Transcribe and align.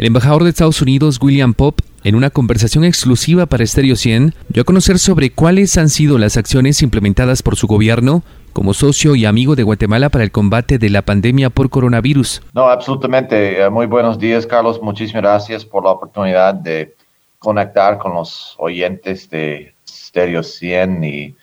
El 0.00 0.06
embajador 0.06 0.44
de 0.44 0.48
Estados 0.48 0.80
Unidos, 0.80 1.20
William 1.20 1.52
Pop, 1.52 1.80
en 2.04 2.14
una 2.14 2.30
conversación 2.30 2.84
exclusiva 2.84 3.44
para 3.44 3.66
Stereo 3.66 3.96
100, 3.96 4.34
dio 4.48 4.62
a 4.62 4.64
conocer 4.64 4.98
sobre 4.98 5.28
cuáles 5.30 5.76
han 5.76 5.90
sido 5.90 6.16
las 6.16 6.38
acciones 6.38 6.80
implementadas 6.80 7.42
por 7.42 7.56
su 7.56 7.66
gobierno 7.66 8.22
como 8.54 8.72
socio 8.72 9.14
y 9.14 9.26
amigo 9.26 9.56
de 9.56 9.62
Guatemala 9.62 10.08
para 10.08 10.24
el 10.24 10.32
combate 10.32 10.78
de 10.78 10.88
la 10.88 11.02
pandemia 11.02 11.50
por 11.50 11.68
coronavirus. 11.68 12.40
No, 12.54 12.70
absolutamente. 12.70 13.60
Eh, 13.60 13.68
muy 13.68 13.84
buenos 13.84 14.18
días, 14.18 14.46
Carlos. 14.46 14.80
Muchísimas 14.80 15.22
gracias 15.22 15.66
por 15.66 15.84
la 15.84 15.90
oportunidad 15.90 16.54
de 16.54 16.96
conectar 17.38 17.98
con 17.98 18.14
los 18.14 18.54
oyentes 18.56 19.28
de 19.28 19.74
Stereo 19.86 20.42
100 20.42 21.04
y 21.04 21.36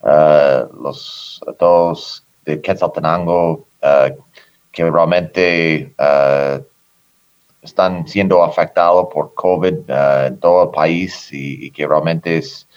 uh, 0.00 0.82
los 0.82 1.40
todos 1.56 2.24
de 2.44 2.60
Quetzaltenango 2.60 3.64
uh, 3.80 4.22
que 4.72 4.90
realmente 4.90 5.94
uh, 6.00 6.64
están 7.62 8.06
siendo 8.06 8.42
afectados 8.42 9.06
por 9.12 9.34
COVID 9.34 9.74
en 10.26 10.38
todo 10.38 10.64
el 10.64 10.70
país 10.70 11.28
y, 11.32 11.70
que 11.70 11.86
realmente 11.86 12.38
es 12.38 12.68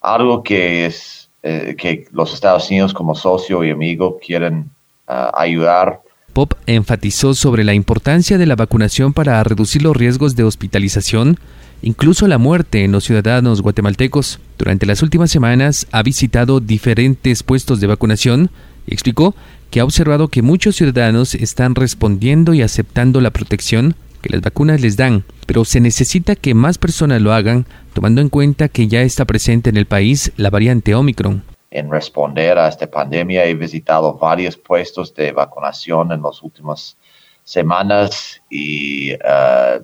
algo 0.00 0.42
que 0.42 0.86
es 0.86 1.30
que 1.42 2.06
los 2.12 2.32
Estados 2.32 2.70
Unidos 2.70 2.94
como 2.94 3.14
socio 3.14 3.62
y 3.64 3.70
amigo 3.70 4.18
quieren 4.18 4.70
ayudar 5.06 6.00
Pop 6.32 6.54
enfatizó 6.66 7.34
sobre 7.34 7.62
la 7.62 7.74
importancia 7.74 8.38
de 8.38 8.46
la 8.46 8.56
vacunación 8.56 9.12
para 9.12 9.42
reducir 9.44 9.82
los 9.82 9.94
riesgos 9.94 10.34
de 10.34 10.44
hospitalización 10.44 11.38
incluso 11.82 12.26
la 12.26 12.38
muerte 12.38 12.84
en 12.84 12.92
los 12.92 13.04
ciudadanos 13.04 13.60
guatemaltecos. 13.60 14.40
Durante 14.56 14.86
las 14.86 15.02
últimas 15.02 15.30
semanas 15.30 15.86
ha 15.92 16.02
visitado 16.02 16.60
diferentes 16.60 17.42
puestos 17.42 17.80
de 17.80 17.88
vacunación 17.88 18.50
y 18.86 18.94
explicó 18.94 19.34
que 19.70 19.80
ha 19.80 19.84
observado 19.84 20.28
que 20.28 20.42
muchos 20.42 20.76
ciudadanos 20.76 21.34
están 21.34 21.74
respondiendo 21.74 22.54
y 22.54 22.62
aceptando 22.62 23.20
la 23.20 23.30
protección 23.30 23.94
que 24.22 24.30
las 24.30 24.40
vacunas 24.40 24.80
les 24.80 24.96
dan, 24.96 25.24
pero 25.46 25.66
se 25.66 25.80
necesita 25.80 26.34
que 26.36 26.54
más 26.54 26.78
personas 26.78 27.20
lo 27.20 27.34
hagan, 27.34 27.66
tomando 27.92 28.22
en 28.22 28.30
cuenta 28.30 28.68
que 28.68 28.88
ya 28.88 29.02
está 29.02 29.26
presente 29.26 29.68
en 29.68 29.76
el 29.76 29.86
país 29.86 30.32
la 30.36 30.48
variante 30.48 30.94
Omicron. 30.94 31.42
En 31.70 31.90
responder 31.90 32.56
a 32.58 32.68
esta 32.68 32.90
pandemia 32.90 33.44
he 33.44 33.54
visitado 33.54 34.14
varios 34.14 34.56
puestos 34.56 35.14
de 35.14 35.32
vacunación 35.32 36.12
en 36.12 36.22
las 36.22 36.42
últimas 36.42 36.96
semanas 37.44 38.40
y 38.48 39.10
eh, 39.10 39.80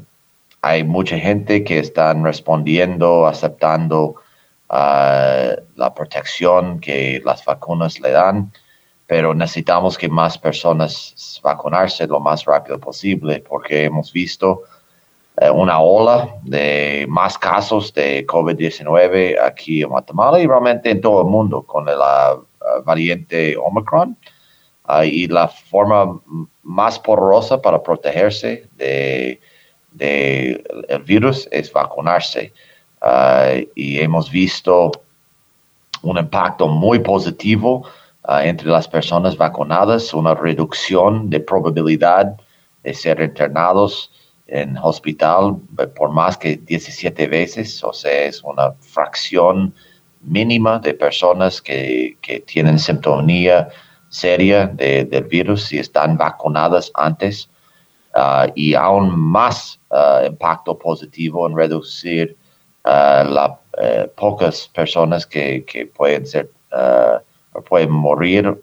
hay 0.60 0.84
mucha 0.84 1.18
gente 1.18 1.64
que 1.64 1.78
están 1.78 2.24
respondiendo, 2.24 3.26
aceptando 3.26 4.16
uh, 4.70 5.54
la 5.76 5.94
protección 5.94 6.80
que 6.80 7.22
las 7.24 7.44
vacunas 7.44 8.00
le 8.00 8.10
dan, 8.10 8.52
pero 9.08 9.34
necesitamos 9.34 9.96
que 9.96 10.08
más 10.08 10.36
personas 10.38 11.40
vacunarse 11.42 12.06
lo 12.06 12.20
más 12.20 12.44
rápido 12.44 12.78
posible 12.78 13.42
porque 13.48 13.84
hemos 13.84 14.12
visto 14.12 14.62
uh, 15.40 15.50
una 15.50 15.80
ola 15.80 16.28
de 16.42 17.06
más 17.08 17.38
casos 17.38 17.92
de 17.94 18.26
COVID-19 18.26 19.40
aquí 19.42 19.82
en 19.82 19.88
Guatemala 19.88 20.38
y 20.38 20.46
realmente 20.46 20.90
en 20.90 21.00
todo 21.00 21.22
el 21.22 21.26
mundo 21.26 21.62
con 21.62 21.86
la 21.86 22.34
uh, 22.34 22.82
variante 22.84 23.56
Omicron. 23.56 24.16
y 25.04 25.26
la 25.26 25.48
forma 25.48 26.20
más 26.62 26.98
poderosa 26.98 27.60
para 27.60 27.82
protegerse 27.82 28.68
de 28.76 29.40
del 29.92 31.02
virus 31.04 31.48
es 31.50 31.72
vacunarse. 31.72 32.52
Ah, 33.00 33.54
y 33.74 33.98
hemos 33.98 34.30
visto 34.30 34.92
un 36.02 36.18
impacto 36.18 36.68
muy 36.68 36.98
positivo 37.00 37.84
ah, 38.28 38.46
entre 38.46 38.68
las 38.68 38.86
personas 38.86 39.36
vacunadas, 39.36 40.14
una 40.14 40.34
reducción 40.34 41.28
de 41.30 41.40
probabilidad 41.40 42.36
de 42.84 42.94
ser 42.94 43.20
internados 43.20 44.12
en 44.46 44.78
hospital 44.78 45.56
por 45.96 46.10
más 46.10 46.36
que 46.36 46.56
17 46.56 47.26
veces, 47.26 47.82
o 47.84 47.92
sea, 47.92 48.24
es 48.24 48.42
una 48.42 48.72
fracción 48.80 49.74
mínima 50.22 50.78
de 50.78 50.94
personas 50.94 51.60
que, 51.60 52.16
tienen 52.46 52.78
sintonía 52.78 53.68
seria 54.08 54.66
del 54.66 55.24
virus 55.24 55.72
y 55.72 55.78
están 55.78 56.16
vacunadas 56.16 56.90
antes. 56.94 57.48
Uh, 58.14 58.50
y 58.54 58.74
aún 58.74 59.16
más 59.16 59.78
uh, 59.90 60.26
impacto 60.26 60.76
positivo 60.76 61.46
en 61.46 61.54
reducir 61.56 62.36
las 62.84 63.50
pocas 64.16 64.68
personas 64.68 65.26
que, 65.26 65.92
pueden 65.94 66.26
ser 66.26 66.50
pueden 67.78 67.90
morir 67.92 68.58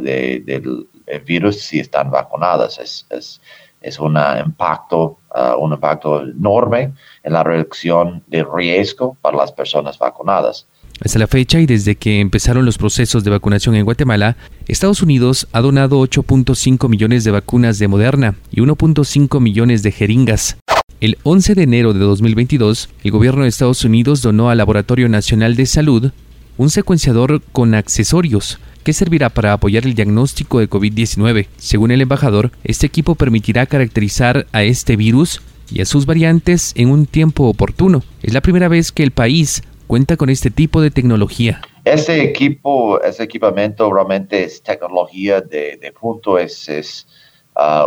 del 0.00 0.86
virus 1.26 1.60
si 1.60 1.80
están 1.80 2.10
vacunadas. 2.10 2.78
Es, 2.78 3.06
es, 3.10 3.40
es 3.80 3.98
un 3.98 4.16
impacto, 4.44 5.18
un 5.58 5.72
impacto 5.72 6.22
enorme 6.22 6.92
en 7.24 7.32
la 7.32 7.42
reducción 7.42 8.22
de 8.28 8.44
riesgo 8.44 9.16
para 9.20 9.36
las 9.36 9.52
personas 9.52 9.98
vacunadas. 9.98 10.66
Hasta 11.02 11.18
la 11.18 11.26
fecha 11.26 11.58
y 11.58 11.66
desde 11.66 11.96
que 11.96 12.20
empezaron 12.20 12.66
los 12.66 12.76
procesos 12.76 13.24
de 13.24 13.30
vacunación 13.30 13.74
en 13.74 13.86
Guatemala, 13.86 14.36
Estados 14.68 15.02
Unidos 15.02 15.48
ha 15.52 15.62
donado 15.62 15.98
8.5 16.00 16.88
millones 16.90 17.24
de 17.24 17.30
vacunas 17.30 17.78
de 17.78 17.88
Moderna 17.88 18.34
y 18.50 18.60
1.5 18.60 19.40
millones 19.40 19.82
de 19.82 19.92
jeringas. 19.92 20.58
El 21.00 21.16
11 21.22 21.54
de 21.54 21.62
enero 21.62 21.94
de 21.94 22.00
2022, 22.00 22.90
el 23.02 23.10
gobierno 23.10 23.42
de 23.42 23.48
Estados 23.48 23.82
Unidos 23.84 24.20
donó 24.20 24.50
al 24.50 24.58
Laboratorio 24.58 25.08
Nacional 25.08 25.56
de 25.56 25.64
Salud 25.64 26.12
un 26.56 26.70
secuenciador 26.70 27.42
con 27.52 27.74
accesorios 27.74 28.58
que 28.82 28.92
servirá 28.92 29.28
para 29.28 29.52
apoyar 29.52 29.84
el 29.84 29.94
diagnóstico 29.94 30.58
de 30.58 30.68
COVID-19. 30.68 31.46
Según 31.56 31.90
el 31.90 32.00
embajador, 32.00 32.50
este 32.64 32.86
equipo 32.86 33.14
permitirá 33.14 33.66
caracterizar 33.66 34.46
a 34.52 34.62
este 34.62 34.96
virus 34.96 35.42
y 35.70 35.80
a 35.80 35.86
sus 35.86 36.06
variantes 36.06 36.72
en 36.76 36.90
un 36.90 37.06
tiempo 37.06 37.44
oportuno. 37.44 38.02
Es 38.22 38.34
la 38.34 38.40
primera 38.40 38.68
vez 38.68 38.92
que 38.92 39.02
el 39.02 39.10
país 39.10 39.62
cuenta 39.86 40.16
con 40.16 40.30
este 40.30 40.50
tipo 40.50 40.80
de 40.80 40.90
tecnología. 40.90 41.60
Ese 41.84 42.22
equipo, 42.22 43.00
ese 43.00 43.24
equipamiento 43.24 43.92
realmente 43.92 44.44
es 44.44 44.62
tecnología 44.62 45.40
de, 45.40 45.92
punto, 45.98 46.38
es, 46.38 46.68
es 46.68 47.06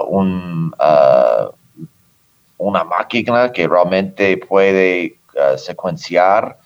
un, 0.08 0.74
uh, 0.80 1.52
una 2.58 2.84
máquina 2.84 3.52
que 3.52 3.68
realmente 3.68 4.38
puede 4.38 5.18
uh, 5.36 5.58
secuenciar 5.58 6.58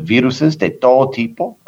virus 0.00 0.58
de 0.58 0.70
todo 0.70 1.10
tipo. 1.10 1.58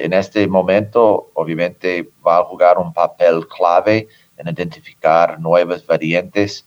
en 0.00 0.12
este 0.12 0.46
momento, 0.46 1.30
obviamente, 1.34 2.10
va 2.26 2.38
a 2.38 2.44
jugar 2.44 2.78
un 2.78 2.92
papel 2.92 3.46
clave 3.48 4.08
en 4.36 4.48
identificar 4.48 5.40
nuevas 5.40 5.86
variantes 5.86 6.66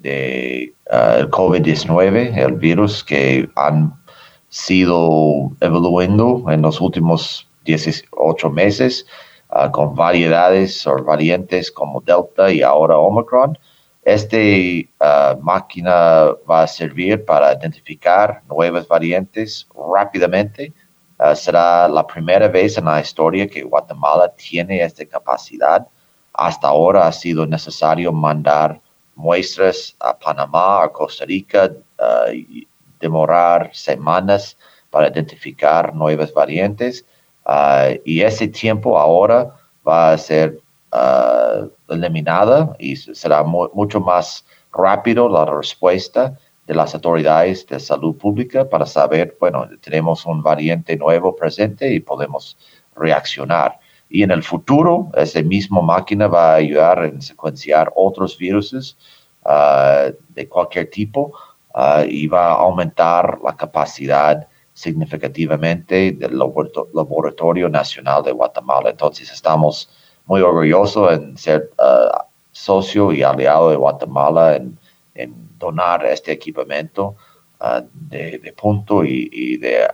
de 0.00 0.72
COVID-19, 1.30 2.36
el 2.36 2.54
virus 2.54 3.04
que 3.04 3.48
han 3.54 3.94
sido 4.48 5.52
evolucionando 5.60 6.50
en 6.50 6.62
los 6.62 6.80
últimos 6.80 7.46
18 7.64 8.50
meses 8.50 9.06
ah, 9.50 9.70
con 9.70 9.94
variedades 9.94 10.86
o 10.86 11.04
variantes 11.04 11.70
como 11.70 12.00
Delta 12.00 12.50
y 12.50 12.62
ahora 12.62 12.98
Omicron. 12.98 13.58
Esta 14.08 14.38
uh, 14.38 15.36
máquina 15.42 16.32
va 16.48 16.62
a 16.62 16.66
servir 16.66 17.26
para 17.26 17.52
identificar 17.52 18.42
nuevas 18.48 18.88
variantes 18.88 19.68
rápidamente. 19.94 20.72
Ah, 21.18 21.34
será 21.34 21.86
la 21.88 22.06
primera 22.06 22.48
vez 22.48 22.78
en 22.78 22.86
la 22.86 23.02
historia 23.02 23.46
que 23.46 23.62
Guatemala 23.62 24.32
tiene 24.34 24.80
esta 24.82 25.04
capacidad. 25.04 25.86
Hasta 26.32 26.68
ahora 26.68 27.06
ha 27.06 27.12
sido 27.12 27.44
necesario 27.46 28.10
mandar 28.10 28.80
muestras 29.14 29.94
a 30.00 30.16
Panamá, 30.16 30.84
a 30.84 30.88
Costa 30.88 31.26
Rica, 31.26 31.70
demorar 33.00 33.68
semanas 33.74 34.56
para 34.90 35.08
identificar 35.08 35.94
nuevas 35.94 36.32
variantes 36.32 37.04
ah, 37.44 37.90
y 38.06 38.22
ese 38.22 38.48
tiempo 38.48 38.98
ahora 38.98 39.54
va 39.86 40.12
a 40.12 40.16
ser 40.18 40.58
uh, 40.92 41.37
eliminada 41.88 42.74
y 42.78 42.96
será 42.96 43.42
mucho 43.44 44.00
más 44.00 44.44
rápido 44.72 45.28
la 45.28 45.44
respuesta 45.46 46.38
de 46.66 46.74
las 46.74 46.94
autoridades 46.94 47.66
de 47.66 47.80
salud 47.80 48.16
pública 48.16 48.68
para 48.68 48.84
saber, 48.84 49.36
bueno, 49.40 49.66
tenemos 49.80 50.26
un 50.26 50.42
variante 50.42 50.96
nuevo 50.96 51.34
presente 51.34 51.92
y 51.92 52.00
podemos 52.00 52.58
reaccionar. 52.94 53.78
Y 54.10 54.22
en 54.22 54.30
el 54.30 54.42
futuro, 54.42 55.10
esa 55.14 55.42
misma 55.42 55.80
máquina 55.80 56.26
va 56.26 56.52
a 56.52 56.56
ayudar 56.56 57.04
en 57.04 57.22
secuenciar 57.22 57.90
otros 57.94 58.36
virus 58.36 58.96
ah, 59.44 60.08
de 60.28 60.48
cualquier 60.48 60.90
tipo 60.90 61.32
uh, 61.74 62.04
y 62.06 62.26
va 62.26 62.52
a 62.52 62.60
aumentar 62.60 63.38
la 63.42 63.56
capacidad 63.56 64.46
significativamente 64.72 66.12
del 66.12 66.38
Laboratorio 66.38 67.68
Nacional 67.68 68.22
de 68.22 68.32
Guatemala. 68.32 68.90
Entonces 68.90 69.30
estamos 69.32 69.90
muy 70.28 70.42
orgullosos 70.42 71.12
en 71.12 71.36
ser 71.36 71.70
uh, 71.78 72.22
socio 72.52 73.12
y 73.12 73.22
aliado 73.22 73.70
de 73.70 73.76
Guatemala 73.76 74.56
en, 74.56 74.78
donar 75.58 76.06
este 76.06 76.30
equipamiento 76.30 77.16
uh, 77.60 77.82
de, 77.92 78.54
punto 78.56 79.04
y, 79.04 79.56
de 79.56 79.84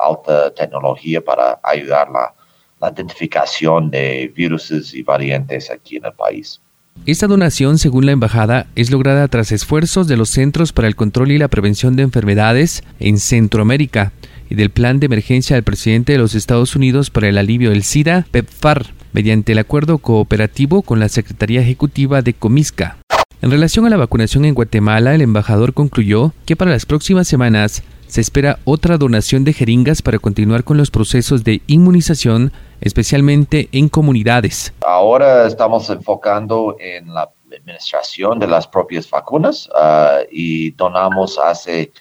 alta 0.00 0.52
tecnología 0.52 1.20
para 1.20 1.60
ayudar 1.62 2.10
la, 2.10 2.34
la 2.80 2.88
identificación 2.90 3.88
de 3.88 4.32
virus 4.34 4.72
y 4.92 5.04
variantes 5.04 5.70
aquí 5.70 5.98
en 5.98 6.06
el 6.06 6.12
país. 6.14 6.60
Esta 7.06 7.28
donación, 7.28 7.78
según 7.78 8.06
la 8.06 8.12
embajada, 8.12 8.66
es 8.74 8.90
lograda 8.90 9.28
tras 9.28 9.52
esfuerzos 9.52 10.08
de 10.08 10.16
los 10.16 10.30
Centros 10.30 10.72
para 10.72 10.88
el 10.88 10.96
Control 10.96 11.30
y 11.30 11.38
la 11.38 11.46
Prevención 11.46 11.94
de 11.94 12.02
Enfermedades 12.02 12.82
en 12.98 13.18
Centroamérica 13.18 14.12
y 14.50 14.56
del 14.56 14.70
Plan 14.70 14.98
de 14.98 15.06
Emergencia 15.06 15.54
del 15.54 15.62
presidente 15.62 16.12
de 16.12 16.18
los 16.18 16.34
Estados 16.34 16.74
Unidos 16.74 17.10
para 17.10 17.28
el 17.28 17.38
alivio 17.38 17.70
del 17.70 17.84
SIDA, 17.84 18.26
PEPFAR, 18.32 18.86
mediante 19.12 19.52
el 19.52 19.58
acuerdo 19.58 19.98
cooperativo 19.98 20.82
con 20.82 21.00
la 21.00 21.08
Secretaría 21.08 21.60
Ejecutiva 21.60 22.22
de 22.22 22.34
Comisca. 22.34 22.98
En 23.40 23.50
relación 23.50 23.86
a 23.86 23.90
la 23.90 23.96
vacunación 23.96 24.44
en 24.44 24.54
Guatemala, 24.54 25.14
el 25.14 25.22
embajador 25.22 25.74
concluyó 25.74 26.32
que 26.46 26.56
para 26.56 26.70
las 26.70 26.86
próximas 26.86 27.26
semanas 27.26 27.82
se 28.06 28.20
espera 28.20 28.58
otra 28.64 28.98
donación 28.98 29.42
de 29.44 29.52
jeringas 29.52 30.02
para 30.02 30.18
continuar 30.18 30.64
con 30.64 30.76
los 30.76 30.90
procesos 30.90 31.44
de 31.44 31.62
inmunización, 31.66 32.52
especialmente 32.80 33.68
en 33.72 33.88
comunidades. 33.88 34.72
Ahora 34.86 35.46
estamos 35.46 35.88
enfocando 35.90 36.76
en 36.78 37.12
la 37.12 37.30
administración 37.46 38.38
de 38.38 38.46
las 38.46 38.66
propias 38.66 39.08
vacunas 39.08 39.68
ah, 39.74 40.18
y 40.30 40.72
donamos 40.72 41.38
hace 41.38 41.92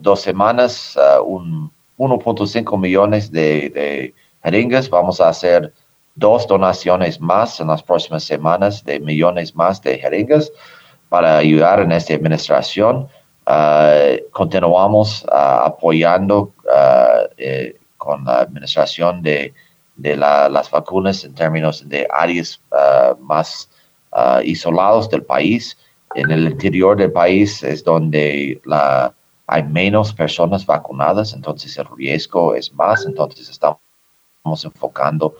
dos 0.00 0.20
semanas 0.20 0.96
uh, 0.96 1.22
un 1.22 1.70
1.5 1.98 2.78
millones 2.78 3.30
de, 3.30 4.14
jeringas. 4.42 4.88
Vamos 4.90 5.20
a 5.20 5.28
hacer 5.28 5.72
dos 6.16 6.46
donaciones 6.46 7.20
más 7.20 7.60
en 7.60 7.68
las 7.68 7.82
próximas 7.82 8.24
semanas 8.24 8.84
de 8.84 8.98
millones 8.98 9.54
más 9.54 9.80
de 9.82 9.98
jeringas 9.98 10.50
para 11.08 11.38
ayudar 11.38 11.80
en 11.80 11.92
esta 11.92 12.14
administración. 12.14 13.08
Uh, 13.46 14.18
continuamos 14.32 15.24
uh, 15.24 15.66
apoyando 15.66 16.52
eh, 17.36 17.76
con 17.96 18.24
la 18.24 18.40
administración 18.40 19.22
de, 19.22 19.54
de 19.94 20.16
las 20.16 20.70
vacunas 20.70 21.22
en 21.24 21.34
términos 21.34 21.88
de 21.88 22.06
áreas 22.10 22.60
más 23.20 23.70
isolados 24.44 25.08
del 25.10 25.22
país. 25.22 25.76
En 26.14 26.30
el 26.30 26.48
interior 26.48 26.96
del 26.96 27.12
país 27.12 27.62
es 27.62 27.84
donde 27.84 28.60
la 28.64 29.12
hay 29.46 29.62
menos 29.62 30.12
personas 30.12 30.66
vacunadas, 30.66 31.32
entonces 31.32 31.76
el 31.78 31.86
riesgo 31.96 32.54
es 32.54 32.72
más, 32.72 33.06
entonces 33.06 33.48
estamos 33.48 33.78
enfocando 34.64 35.36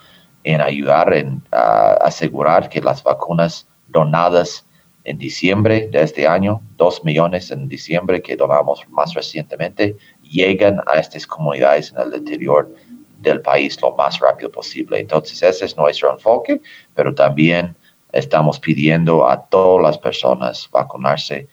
en 0.46 0.60
ayudar, 0.60 1.12
en 1.12 1.42
asegurar 1.50 2.68
que 2.68 2.80
las 2.80 3.02
vacunas 3.02 3.66
donadas 3.88 4.64
en 5.02 5.18
diciembre 5.18 5.88
de 5.90 6.02
este 6.02 6.26
año, 6.26 6.60
dos 6.76 7.04
millones 7.04 7.50
en 7.50 7.68
diciembre 7.68 8.22
que 8.22 8.36
donamos 8.36 8.88
más 8.88 9.12
recientemente, 9.14 9.96
llegan 10.22 10.80
a 10.86 11.00
estas 11.00 11.26
comunidades 11.26 11.92
en 11.92 12.00
el 12.00 12.18
interior 12.18 12.72
del 13.18 13.40
país 13.40 13.80
lo 13.82 13.96
más 13.96 14.20
rápido 14.20 14.50
posible. 14.52 15.00
Entonces 15.00 15.42
ese 15.42 15.64
es 15.64 15.76
nuestro 15.76 16.12
enfoque, 16.12 16.60
pero 16.94 17.12
también 17.12 17.74
estamos 18.12 18.60
pidiendo 18.60 19.28
a 19.28 19.46
todas 19.46 19.82
las 19.82 19.98
personas 19.98 20.68
vacunarse 20.70 21.48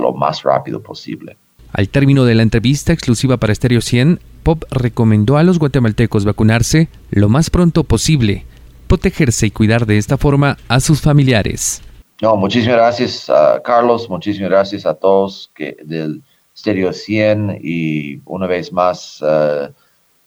lo 0.00 0.14
más 0.14 0.42
rápido 0.42 0.82
posible. 0.82 1.36
Al 1.72 1.90
término 1.90 2.24
de 2.24 2.34
la 2.34 2.42
entrevista 2.42 2.94
exclusiva 2.94 3.36
para 3.36 3.54
Stereo 3.54 3.82
100, 3.82 4.18
Pop 4.42 4.64
recomendó 4.70 5.36
a 5.36 5.42
los 5.42 5.58
guatemaltecos 5.58 6.24
vacunarse 6.24 6.88
lo 7.10 7.28
más 7.28 7.50
pronto 7.50 7.84
posible, 7.84 8.44
protegerse 8.86 9.46
y 9.46 9.50
cuidar 9.50 9.86
de 9.86 9.98
esta 9.98 10.16
forma 10.16 10.56
a 10.68 10.80
sus 10.80 11.00
familiares. 11.00 11.82
No, 12.20 12.36
muchísimas 12.36 12.76
gracias, 12.76 13.30
a 13.30 13.60
Carlos. 13.62 14.08
Muchísimas 14.10 14.50
gracias 14.50 14.86
a 14.86 14.94
todos 14.94 15.50
que, 15.54 15.76
del 15.84 16.22
Stereo 16.56 16.92
100 16.92 17.60
y 17.62 18.20
una 18.26 18.46
vez 18.46 18.72
más, 18.72 19.22
uh, 19.22 19.72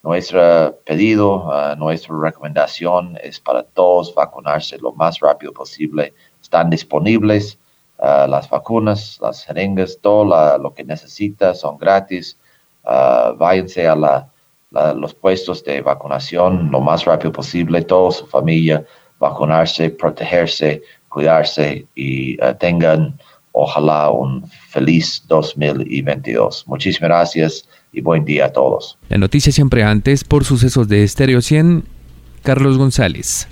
nuestro 0.02 0.78
pedido, 0.84 1.46
uh, 1.46 1.76
nuestra 1.76 2.16
recomendación 2.20 3.16
es 3.22 3.38
para 3.38 3.62
todos 3.62 4.14
vacunarse 4.14 4.78
lo 4.78 4.92
más 4.92 5.20
rápido 5.20 5.52
posible. 5.52 6.14
Están 6.42 6.70
disponibles 6.70 7.58
Ah, 7.98 8.26
las 8.28 8.50
vacunas, 8.50 9.18
las 9.22 9.44
jeringas, 9.44 9.98
todo 10.00 10.24
lo 10.58 10.74
que 10.74 10.84
necesita 10.84 11.54
son 11.54 11.78
gratis. 11.78 12.36
Uh, 12.86 13.34
váyanse 13.36 13.86
a 13.88 13.94
la, 13.94 14.28
los 14.96 15.14
puestos 15.14 15.64
de 15.64 15.80
vacunación 15.80 16.70
lo 16.70 16.80
más 16.80 17.04
rápido 17.04 17.32
posible, 17.32 17.82
toda 17.82 18.10
su 18.10 18.26
familia, 18.26 18.84
vacunarse, 19.18 19.90
protegerse, 19.90 20.82
cuidarse 21.08 21.86
y 21.94 22.40
ah, 22.42 22.54
tengan 22.54 23.18
ojalá 23.52 24.10
un 24.10 24.46
feliz 24.70 25.22
2022. 25.28 26.64
Muchísimas 26.66 27.08
gracias 27.08 27.68
y 27.92 28.00
buen 28.00 28.24
día 28.24 28.46
a 28.46 28.52
todos. 28.52 28.98
La 29.08 29.18
noticia 29.18 29.52
siempre 29.52 29.84
antes 29.84 30.24
por 30.24 30.44
sucesos 30.44 30.88
de 30.88 31.04
Estéreo 31.04 31.40
100, 31.40 31.84
Carlos 32.42 32.76
González. 32.76 33.48